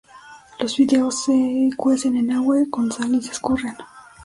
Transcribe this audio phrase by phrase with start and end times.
[0.59, 3.75] Los fideos se cuecen en agua con sal y se escurren.